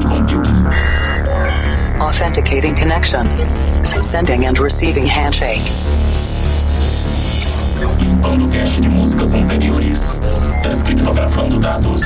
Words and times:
cloud 0.00 0.28
computing. 0.28 0.66
Authenticating 2.00 2.74
connection. 2.74 3.26
Sending 4.02 4.46
and 4.46 4.58
receiving 4.58 5.06
handshake. 5.06 5.62
Limpando 8.00 8.48
cache 8.48 8.80
de 8.80 8.88
músicas 8.88 9.34
anteriores. 9.34 10.20
Descriptografando 10.62 11.58
dados. 11.58 12.02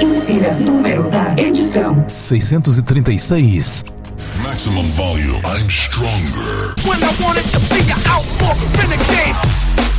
Insira 0.00 0.54
número 0.54 1.08
da 1.10 1.34
edição. 1.36 2.04
636. 2.08 3.84
Maximum 4.42 4.88
volume. 4.94 5.40
I'm 5.44 5.68
stronger. 5.68 6.74
When 6.84 7.02
I 7.02 7.12
wanted 7.20 7.44
to 7.52 7.60
be 7.72 7.80
an 7.90 8.00
outlaw, 8.06 8.54
renegade. 8.76 9.97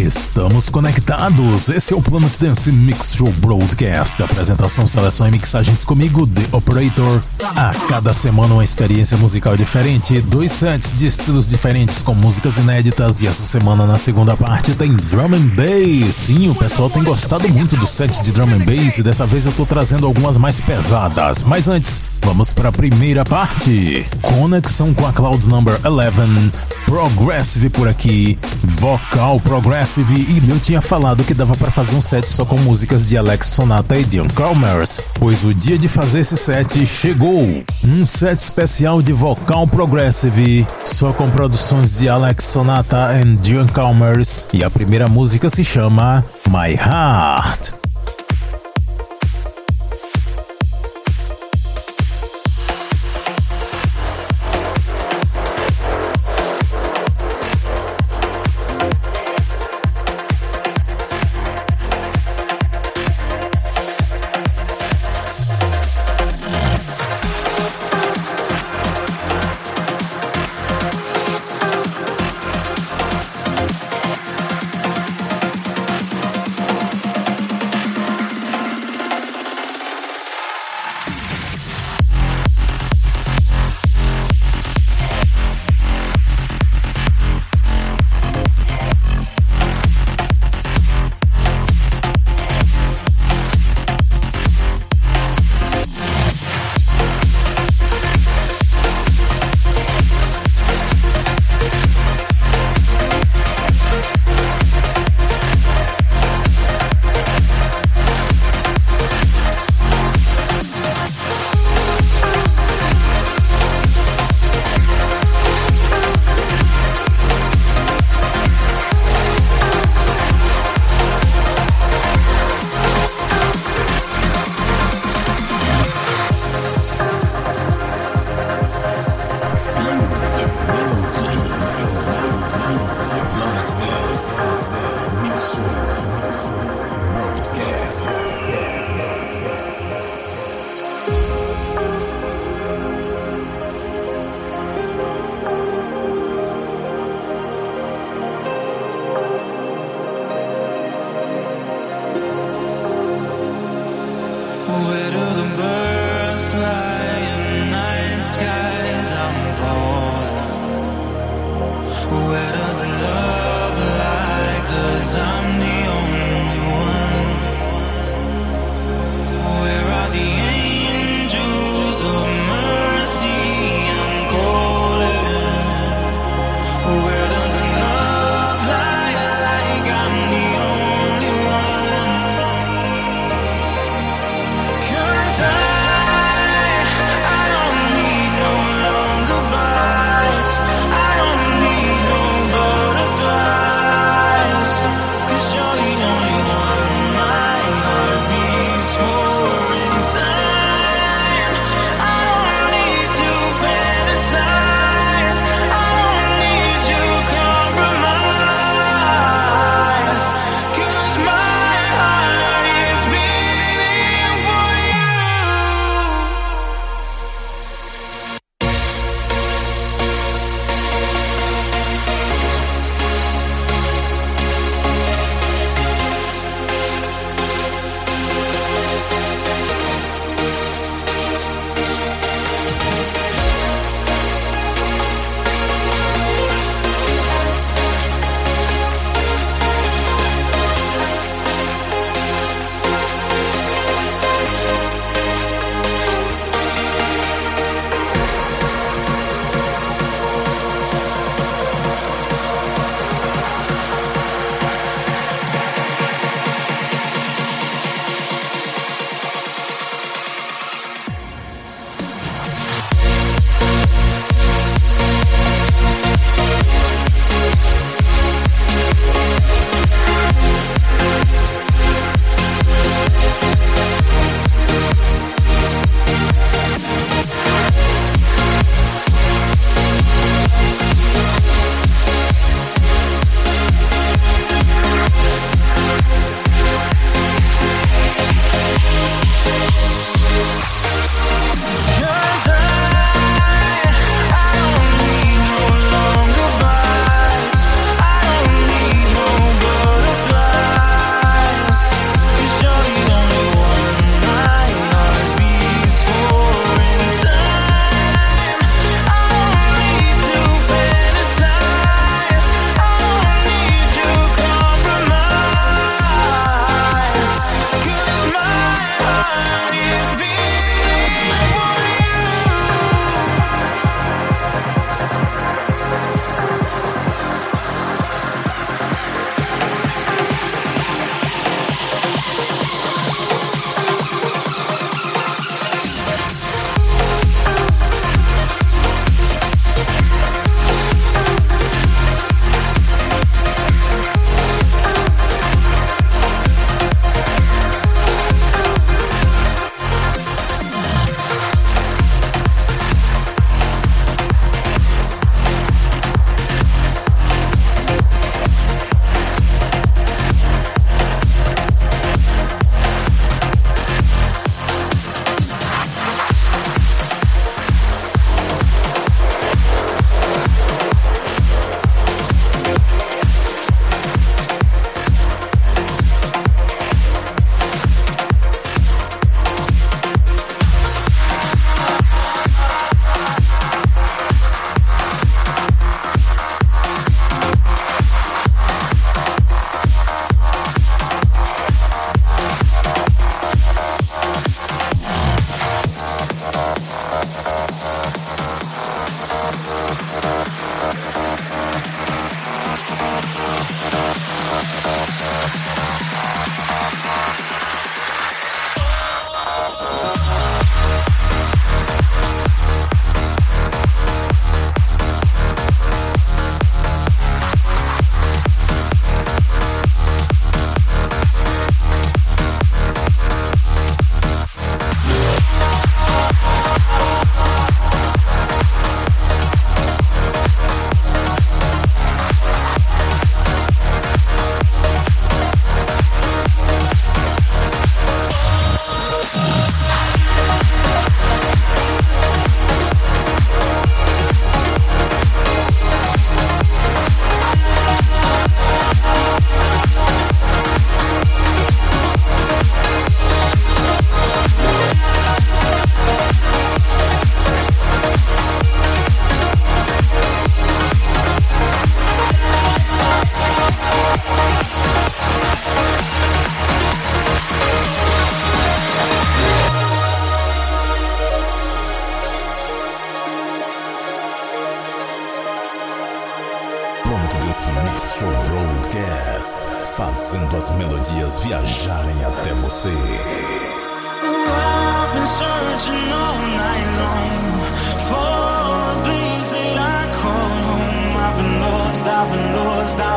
Estamos 0.00 0.70
conectados. 0.70 1.68
Esse 1.68 1.92
é 1.92 1.96
o 1.96 2.00
Planet 2.00 2.34
Dance 2.38 2.72
Mix 2.72 3.14
Show 3.16 3.30
Broadcast. 3.32 4.22
Apresentação, 4.22 4.86
seleção 4.86 5.28
e 5.28 5.30
mixagens 5.30 5.84
comigo, 5.84 6.26
The 6.26 6.56
Operator. 6.56 7.20
A 7.54 7.74
cada 7.86 8.14
semana 8.14 8.54
uma 8.54 8.64
experiência 8.64 9.18
musical 9.18 9.58
diferente, 9.58 10.18
dois 10.22 10.52
sets 10.52 10.98
de 10.98 11.06
estilos 11.06 11.46
diferentes 11.46 12.00
com 12.00 12.14
músicas 12.14 12.56
inéditas. 12.56 13.20
E 13.20 13.26
essa 13.26 13.42
semana, 13.42 13.84
na 13.84 13.98
segunda 13.98 14.34
parte, 14.38 14.74
tem 14.74 14.90
Drum 14.94 15.34
and 15.34 15.48
Bass. 15.48 16.14
Sim, 16.14 16.48
o 16.48 16.54
pessoal 16.54 16.88
tem 16.88 17.04
gostado 17.04 17.46
muito 17.50 17.76
do 17.76 17.86
set 17.86 18.22
de 18.22 18.32
Drum 18.32 18.54
and 18.54 18.64
Bass 18.64 18.96
e 18.96 19.02
dessa 19.02 19.26
vez 19.26 19.44
eu 19.44 19.52
tô 19.52 19.66
trazendo 19.66 20.06
algumas 20.06 20.38
mais 20.38 20.62
pesadas. 20.62 21.44
Mas 21.44 21.68
antes, 21.68 22.00
vamos 22.22 22.54
para 22.54 22.70
a 22.70 22.72
primeira 22.72 23.22
parte. 23.22 24.06
Conexão 24.22 24.94
com 24.94 25.06
a 25.06 25.12
Cloud 25.12 25.46
Number 25.46 25.78
11. 25.84 26.50
Progressive 26.86 27.68
por 27.68 27.86
aqui. 27.86 28.38
Vocal 28.64 29.38
Progressive 29.40 29.89
e 29.98 30.48
eu 30.48 30.60
tinha 30.60 30.80
falado 30.80 31.24
que 31.24 31.34
dava 31.34 31.56
para 31.56 31.70
fazer 31.70 31.96
um 31.96 32.00
set 32.00 32.28
só 32.28 32.44
com 32.44 32.56
músicas 32.56 33.08
de 33.08 33.16
Alex 33.16 33.48
Sonata 33.48 33.98
e 33.98 34.04
Dion 34.04 34.28
Calmers, 34.28 35.02
pois 35.14 35.42
o 35.42 35.52
dia 35.52 35.76
de 35.76 35.88
fazer 35.88 36.20
esse 36.20 36.36
set 36.36 36.86
chegou. 36.86 37.64
Um 37.84 38.06
set 38.06 38.38
especial 38.38 39.02
de 39.02 39.12
vocal 39.12 39.66
progressive, 39.66 40.64
só 40.84 41.12
com 41.12 41.28
produções 41.28 41.98
de 41.98 42.08
Alex 42.08 42.44
Sonata 42.44 43.10
e 43.20 43.36
Dion 43.36 43.66
Calmers, 43.66 44.46
e 44.52 44.62
a 44.62 44.70
primeira 44.70 45.08
música 45.08 45.50
se 45.50 45.64
chama 45.64 46.24
My 46.48 46.74
Heart. 46.74 47.79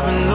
I've 0.05 0.13
been 0.19 0.32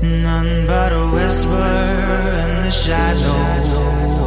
None 0.00 0.66
but 0.66 0.92
a 0.92 1.10
whisper 1.10 1.50
in 1.50 2.64
the 2.64 2.70
shadow 2.70 4.17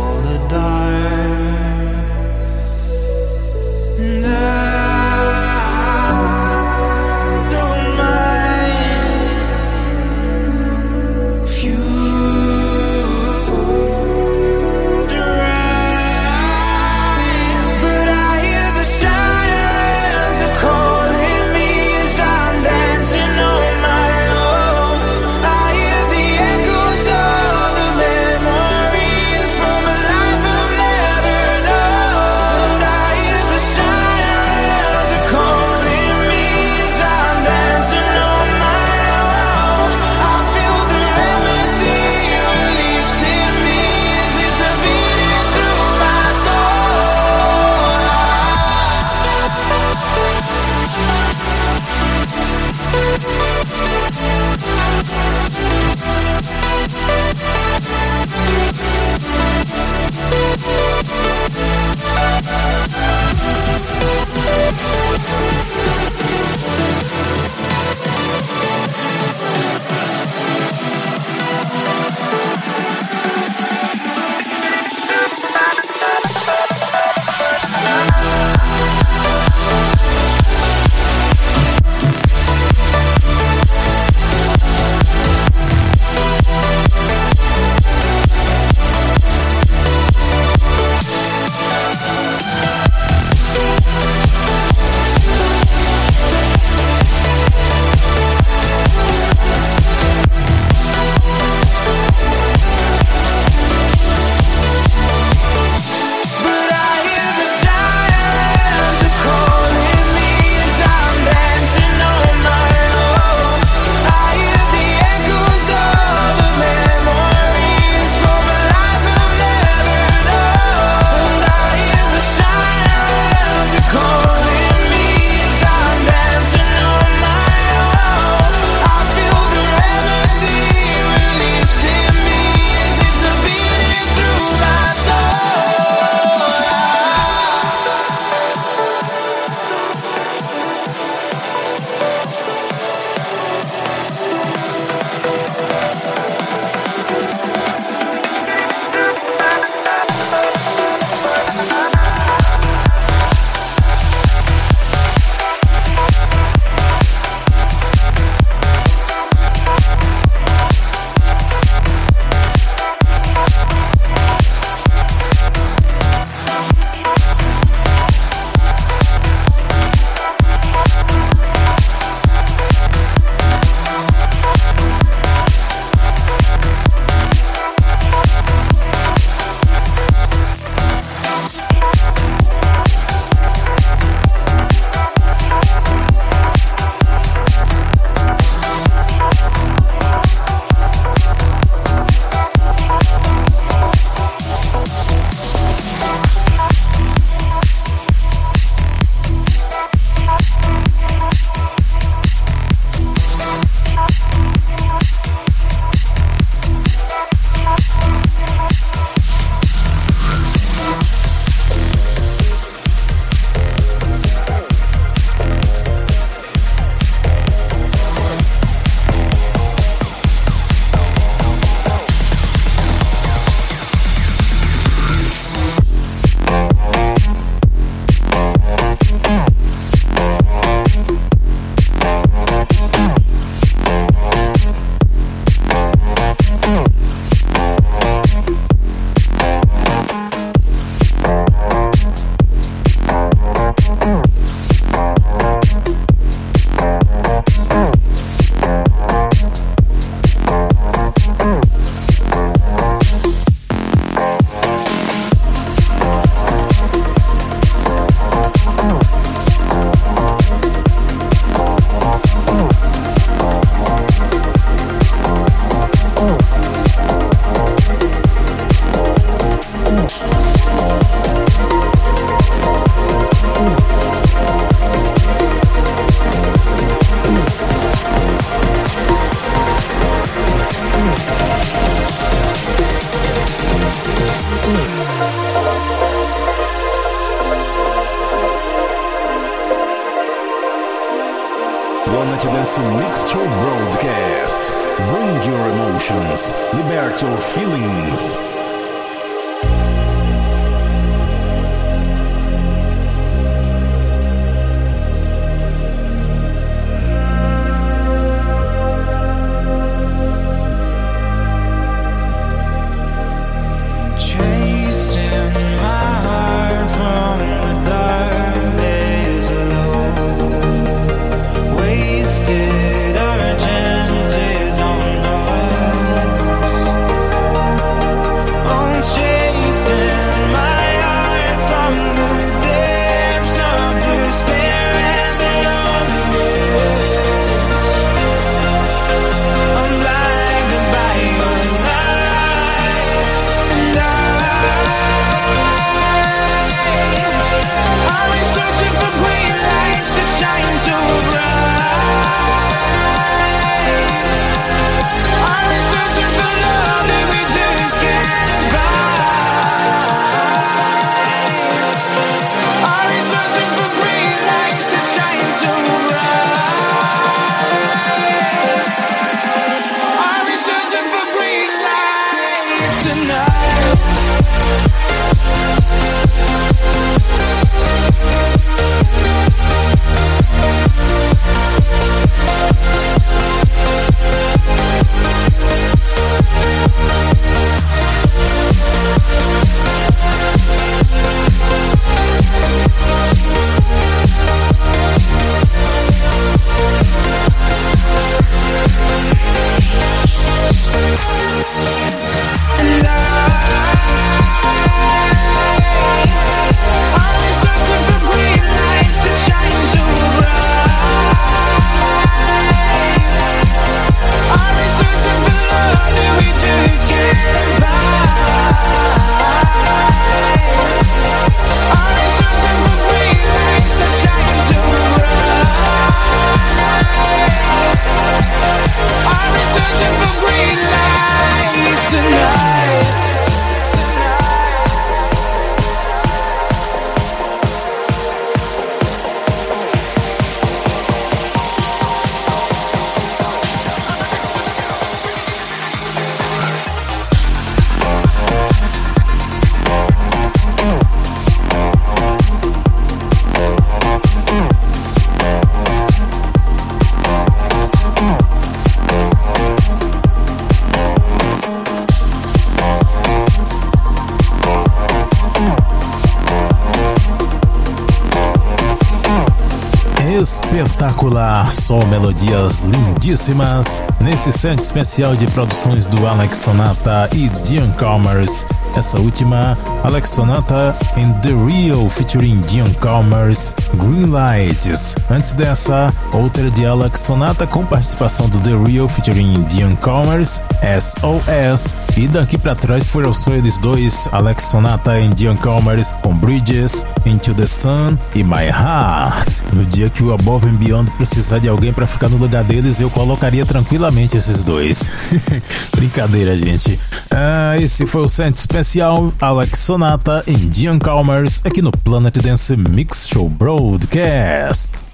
só 471.71 472.05
melodias 472.05 472.83
lindíssimas 472.83 474.03
nesse 474.19 474.51
set 474.51 474.79
especial 474.79 475.35
de 475.35 475.47
produções 475.47 476.05
do 476.05 476.27
Alex 476.27 476.57
Sonata 476.57 477.29
e 477.33 477.47
Dion 477.63 477.91
Calmers. 477.93 478.65
Essa 478.95 479.19
última, 479.19 479.77
Alex 480.03 480.29
Sonata 480.29 480.95
em 481.15 481.31
The 481.41 481.49
Real 481.49 482.09
featuring 482.09 482.59
Dion 482.61 482.93
Calmers, 482.95 483.75
Green 483.95 484.25
Lights. 484.25 485.15
Antes 485.29 485.53
dessa, 485.53 486.13
outra 486.33 486.69
de 486.69 486.85
Alex 486.85 487.21
Sonata 487.21 487.65
com 487.65 487.85
participação 487.85 488.49
do 488.49 488.59
The 488.59 488.71
Real 488.71 489.07
featuring 489.07 489.63
Dion 489.63 489.95
Calmers, 489.95 490.61
SOS. 490.81 491.97
E 492.17 492.27
daqui 492.27 492.57
pra 492.57 492.75
trás 492.75 493.07
foram 493.07 493.29
os 493.29 493.45
dos 493.45 493.77
dois, 493.79 494.27
Alex 494.31 494.65
Sonata 494.65 495.19
e 495.19 495.27
Dion 495.29 495.55
Calmers 495.57 496.13
com 496.21 496.33
Bridges, 496.33 497.05
Into 497.25 497.53
the 497.53 497.67
Sun 497.67 498.17
e 498.35 498.43
My 498.43 498.67
Heart. 498.67 499.63
No 499.73 499.85
dia 499.85 500.09
que 500.09 500.23
o 500.23 500.33
Above 500.33 500.67
and 500.67 500.75
Beyond 500.75 501.11
precisar 501.11 501.59
de 501.59 501.67
alguém 501.67 501.91
pra 501.91 502.05
ficar 502.05 502.29
no 502.29 502.37
lugar 502.37 502.63
deles, 502.63 502.99
eu 502.99 503.09
colocaria 503.09 503.65
tranquilamente 503.65 504.37
esses 504.37 504.63
dois. 504.63 505.31
Brincadeira, 505.95 506.57
gente. 506.57 506.99
Ah, 507.33 507.77
esse 507.79 508.05
foi 508.05 508.21
o 508.21 508.27
set 508.27 508.53
especial 508.53 509.33
Alex 509.39 509.79
Sonata 509.79 510.43
e 510.45 510.53
Dion 510.53 510.99
Calmers 510.99 511.61
aqui 511.63 511.81
no 511.81 511.91
Planet 511.91 512.37
Dance 512.39 512.75
Mix 512.75 513.29
Show 513.29 513.47
Broadcast. 513.47 515.10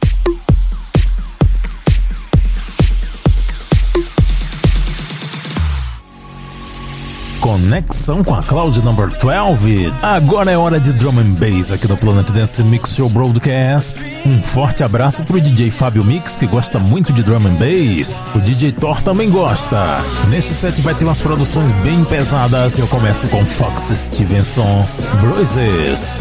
Conexão 7.47 8.25
com 8.25 8.35
a 8.35 8.43
Cloud 8.43 8.83
Number 8.83 9.07
12. 9.07 9.93
Agora 10.01 10.51
é 10.51 10.57
hora 10.57 10.81
de 10.81 10.91
Drum 10.91 11.17
and 11.17 11.35
Bass 11.39 11.71
aqui 11.71 11.87
no 11.87 11.95
Planet 11.95 12.29
Dance 12.29 12.61
Mix 12.61 12.93
Show 12.93 13.09
Broadcast. 13.09 14.03
Um 14.25 14.41
forte 14.41 14.83
abraço 14.83 15.23
pro 15.23 15.39
DJ 15.39 15.71
Fábio 15.71 16.03
Mix, 16.03 16.35
que 16.35 16.45
gosta 16.45 16.77
muito 16.77 17.13
de 17.13 17.23
Drum 17.23 17.47
and 17.47 17.55
Bass. 17.55 18.25
O 18.35 18.41
DJ 18.41 18.73
Thor 18.73 19.01
também 19.01 19.29
gosta. 19.29 20.03
Nesse 20.27 20.53
set 20.53 20.81
vai 20.81 20.93
ter 20.93 21.05
umas 21.05 21.21
produções 21.21 21.71
bem 21.83 22.03
pesadas 22.03 22.77
eu 22.77 22.87
começo 22.87 23.29
com 23.29 23.45
Fox 23.45 23.93
Stevenson, 23.95 24.85
Bruises. 25.21 26.19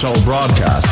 Dance 0.00 0.26
Mix 0.26 0.89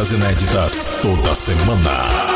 Broadcast. 0.00 0.12
inéditas 0.12 1.00
toda 1.02 1.34
semana. 1.34 2.29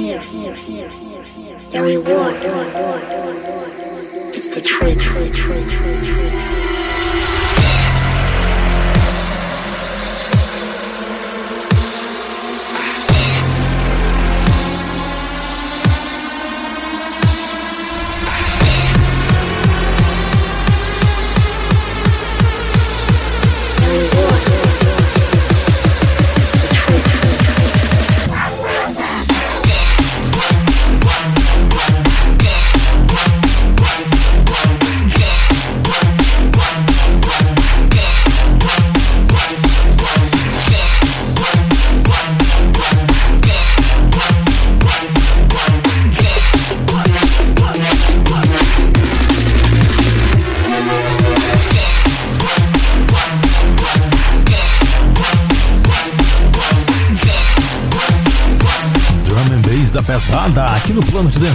The 0.00 1.82
reward 1.82 2.34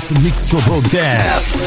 Dance 0.05 0.21
Mix 0.21 0.47
Show 0.49 0.61
Broadcast. 0.61 1.57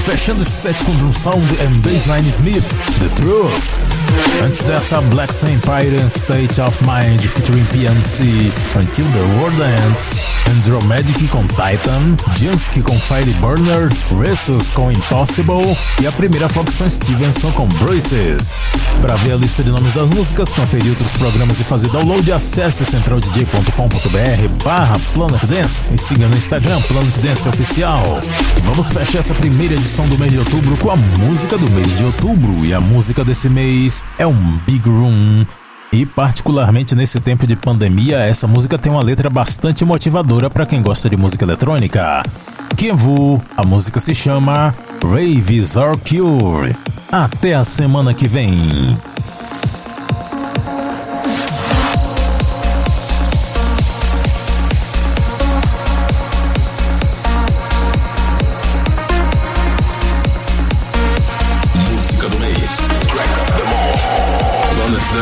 Fechando 0.00 0.42
esse 0.42 0.50
set 0.50 0.82
com 0.82 0.96
Drum 0.96 1.12
Sound 1.12 1.46
and 1.60 1.80
Bassline 1.80 2.28
Smith, 2.28 2.74
The 2.98 3.08
Truth. 3.22 3.93
Antes 4.44 4.62
dessa, 4.62 5.00
Black 5.00 5.32
Empire 5.46 5.96
and 6.02 6.08
State 6.08 6.60
of 6.60 6.78
Mind 6.84 7.20
featuring 7.20 7.64
PNC, 7.66 8.52
Until 8.78 9.06
the 9.12 9.20
World 9.38 9.56
Ends, 9.62 10.12
Andromagic 10.50 11.28
com 11.28 11.46
Titan, 11.46 12.14
Jinsky 12.36 12.82
com 12.82 13.00
Fire 13.00 13.32
Burner, 13.40 13.90
Ressus 14.20 14.70
com 14.70 14.92
Impossible 14.92 15.76
e 16.02 16.06
a 16.06 16.12
primeira 16.12 16.48
Foxon 16.48 16.90
Stevenson 16.90 17.52
com 17.52 17.66
Braces. 17.66 18.64
Para 19.00 19.16
ver 19.16 19.32
a 19.32 19.36
lista 19.36 19.64
de 19.64 19.70
nomes 19.70 19.94
das 19.94 20.10
músicas, 20.10 20.52
conferir 20.52 20.90
outros 20.90 21.16
programas 21.16 21.58
e 21.60 21.64
fazer 21.64 21.88
download, 21.88 22.30
acesse 22.30 22.84
centraldj.com.br 22.84 24.64
barra 24.64 24.96
Planet 25.14 25.44
Dance 25.46 25.88
e 25.92 25.98
siga 25.98 26.28
no 26.28 26.36
Instagram 26.36 26.80
Planet 26.82 27.18
Dance 27.18 27.48
Oficial. 27.48 28.20
Vamos 28.62 28.90
fechar 28.90 29.20
essa 29.20 29.34
primeira 29.34 29.74
edição 29.74 30.06
do 30.06 30.18
mês 30.18 30.32
de 30.32 30.38
outubro 30.38 30.76
com 30.76 30.90
a 30.90 30.96
música 30.96 31.56
do 31.56 31.70
mês 31.70 31.96
de 31.96 32.04
outubro 32.04 32.64
e 32.64 32.74
a 32.74 32.80
música 32.80 33.24
desse 33.24 33.48
mês 33.48 34.03
é 34.18 34.26
um 34.26 34.58
Big 34.66 34.88
Room. 34.88 35.44
E 35.92 36.04
particularmente 36.04 36.94
nesse 36.94 37.20
tempo 37.20 37.46
de 37.46 37.54
pandemia, 37.54 38.18
essa 38.18 38.46
música 38.46 38.76
tem 38.76 38.90
uma 38.90 39.02
letra 39.02 39.30
bastante 39.30 39.84
motivadora 39.84 40.50
para 40.50 40.66
quem 40.66 40.82
gosta 40.82 41.08
de 41.08 41.16
música 41.16 41.44
eletrônica. 41.44 42.22
Kenvu, 42.76 43.40
a 43.56 43.64
música 43.64 44.00
se 44.00 44.14
chama 44.14 44.74
Raves 45.02 45.76
Are 45.76 45.96
Cure. 45.98 46.74
Até 47.12 47.54
a 47.54 47.62
semana 47.62 48.12
que 48.12 48.26
vem. 48.26 48.98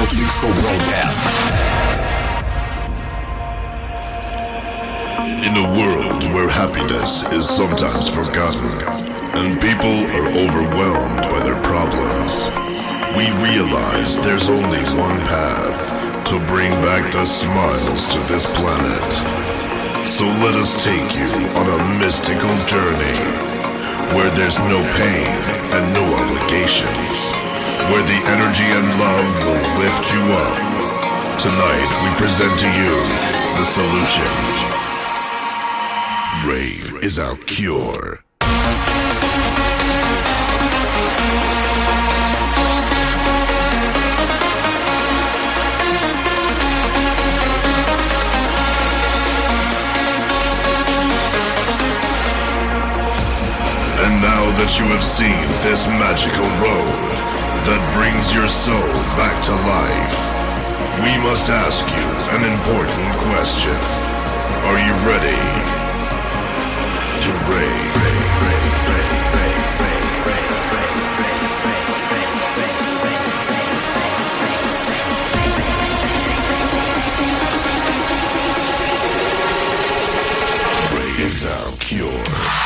Dance 0.02 0.18
Mix 0.18 0.40
Show 0.40 0.50
Broadcast. 0.50 1.22
In 5.46 5.54
a 5.54 5.78
world 5.78 6.24
where 6.34 6.48
happiness 6.48 7.22
is 7.30 7.48
sometimes 7.48 8.08
forgotten 8.08 8.66
and 9.38 9.60
people 9.60 10.02
are 10.18 10.26
overwhelmed 10.42 11.22
by 11.30 11.38
their 11.46 11.62
problems, 11.62 12.50
we 13.14 13.30
realize 13.46 14.18
there's 14.22 14.50
only 14.50 14.82
one 14.98 15.20
path 15.30 16.26
to 16.26 16.38
bring 16.50 16.72
back 16.82 17.12
the 17.12 17.24
smiles 17.24 18.08
to 18.08 18.18
this 18.26 18.44
planet. 18.58 19.12
So 20.04 20.24
let 20.24 20.56
us 20.56 20.82
take 20.82 21.14
you 21.14 21.30
on 21.62 21.78
a 21.78 21.98
mystical 22.00 22.50
journey 22.66 23.18
where 24.18 24.34
there's 24.34 24.58
no 24.66 24.82
pain 24.98 25.30
and 25.78 25.94
no 25.94 26.02
obligations, 26.16 27.41
where 27.90 28.02
the 28.02 28.20
energy 28.30 28.64
and 28.64 28.88
love 28.98 29.28
will 29.44 29.64
lift 29.82 30.04
you 30.14 30.22
up. 30.32 30.72
Tonight 31.40 31.88
we 32.02 32.10
present 32.16 32.56
to 32.58 32.68
you 32.78 32.94
the 33.58 33.64
solution. 33.64 34.30
Rave 36.46 37.02
is 37.02 37.18
our 37.18 37.36
cure. 37.46 38.22
And 54.04 54.22
now 54.22 54.50
that 54.58 54.78
you 54.78 54.84
have 54.86 55.04
seen 55.04 55.40
this 55.62 55.86
magical 55.86 56.48
road 56.62 57.21
that 57.64 57.82
brings 57.94 58.34
your 58.34 58.48
soul 58.48 58.90
back 59.14 59.36
to 59.46 59.54
life, 59.70 60.18
We 61.02 61.14
must 61.22 61.50
ask 61.50 61.86
you 61.94 62.08
an 62.36 62.42
important 62.42 63.12
question. 63.30 63.76
Are 64.66 64.78
you 64.78 64.94
ready 65.06 65.38
to 67.22 67.30
rave? 67.52 67.92
Is 81.18 81.46
our 81.46 81.72
cure. 81.78 82.61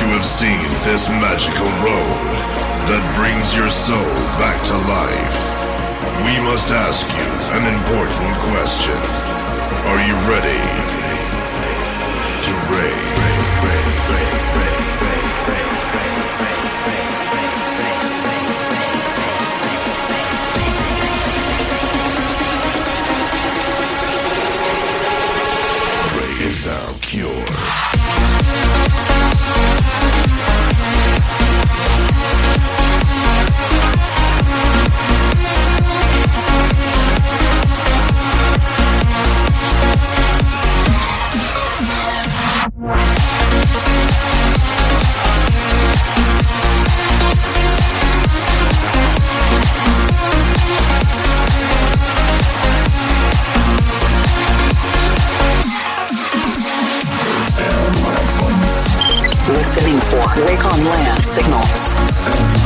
You 0.00 0.06
have 0.08 0.26
seen 0.26 0.60
this 0.84 1.08
magical 1.08 1.70
road 1.80 2.20
that 2.90 3.00
brings 3.16 3.56
your 3.56 3.70
soul 3.70 3.96
back 4.36 4.60
to 4.68 4.76
life, 4.92 5.38
we 6.20 6.36
must 6.44 6.70
ask 6.70 7.08
you 7.16 7.28
an 7.56 7.64
important 7.64 8.36
question. 8.52 8.98
Are 9.88 10.02
you 10.04 10.12
ready 10.28 10.60
to 12.44 12.52
rave? 12.74 13.06
Is 26.38 26.68
our 26.68 26.94
cure. 27.00 27.45
Wake 60.44 60.66
on 60.66 60.84
Land 60.84 61.24
signal. 61.24 62.65